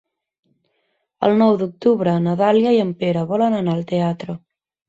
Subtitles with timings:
[1.27, 4.41] El nou d'octubre na Dàlia i en Pere volen anar al teatre.